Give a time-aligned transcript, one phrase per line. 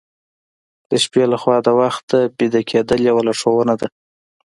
[0.89, 3.87] د شپې له خوا د وخته ویده کیدل یو لارښوونه ده.